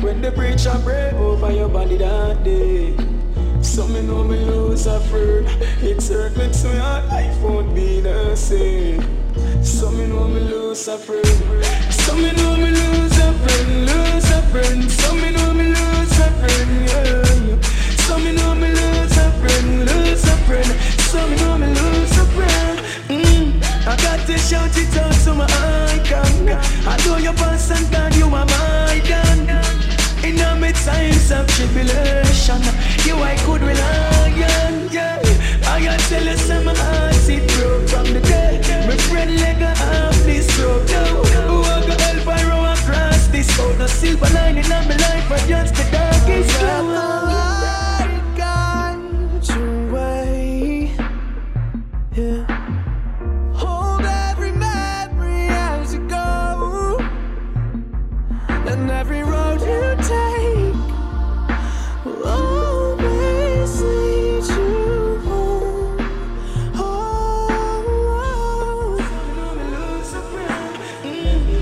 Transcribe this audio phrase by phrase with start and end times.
[0.00, 2.94] When the preacher pray over your body that day
[3.62, 5.46] So me know me lose a friend.
[5.82, 9.02] It's hurt me so your life won't be the same.
[9.64, 11.26] So me know me lose a friend.
[11.92, 14.90] So me know me lose a friend, lose a friend.
[14.90, 17.60] So me know me lose a friend, yeah.
[18.06, 20.70] So me know me lose a friend, lose a friend.
[21.10, 22.78] So me know me lose a friend.
[23.08, 23.86] Mm.
[23.86, 25.46] I got to shout it out to my
[25.90, 26.48] icon.
[26.86, 29.55] I know your boss and God, you are my God
[30.38, 32.62] in my times of tribulation,
[33.04, 34.32] you I could rely
[34.64, 35.20] on, yeah.
[35.66, 38.60] I gotta tell you some hearts it broke from the day.
[38.86, 41.24] My friend leg a half this broke down.
[41.48, 43.78] Who I got help I row across this road.
[43.78, 45.95] No silver lining on my life, but just the
[58.76, 60.74] and every road you take
[62.04, 65.96] will always lead you home.
[66.74, 67.48] Oh.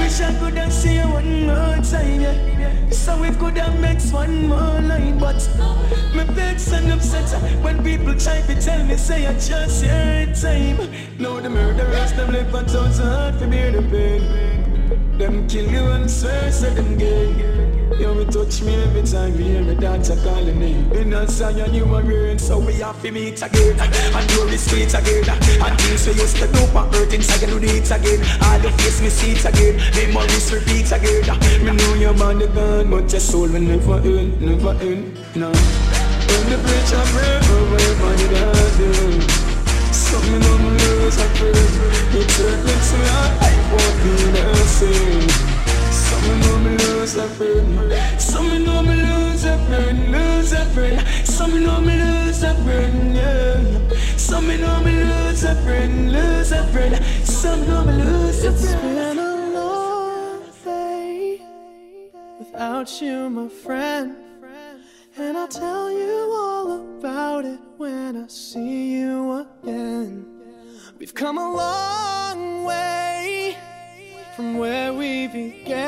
[0.00, 2.92] Wish I could have seen you one more time.
[2.92, 5.48] So we could have mixed one more line, but
[6.14, 7.30] my vex and upset
[7.62, 10.78] when people try to tell me say I just your time.
[11.18, 14.55] Now the murderers them live thousand hard for bear the pain.
[15.26, 17.34] Them kill you and swear say them gay.
[17.98, 20.92] You will touch me every time you hear me dance a calling name.
[20.92, 23.74] In a Zion you a reign, so we have to meet again.
[23.80, 25.28] And do the streets again.
[25.64, 28.20] And things we used to do for hurt inside you do it again.
[28.40, 29.74] All the face me see it again.
[29.96, 31.24] Memories repeat again.
[31.64, 35.18] Me know your man the but your soul will never end, never end.
[35.34, 35.50] No.
[35.50, 39.45] When the preacher pray over your body
[47.16, 52.40] me lose a friend Something know me lose friend, lose friend Something know me lose
[52.40, 58.96] friend, yeah Something know me lose friend, lose friend Something know me lose day
[62.38, 64.16] without you, my friend.
[65.18, 70.26] And I'll tell you all about it when I see you again.
[70.98, 73.56] We've come a long way
[74.34, 75.85] from where we began.